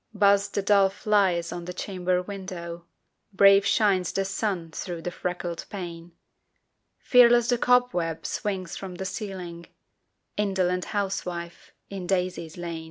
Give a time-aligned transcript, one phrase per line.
[0.15, 2.87] Buzz the dull flies on the chamber window;
[3.31, 6.13] Brave shines the sun through the freckled pane;
[6.97, 9.67] Fearless the cobweb swings from the ceiling
[10.37, 12.79] Indolent housewife, in daisies lain!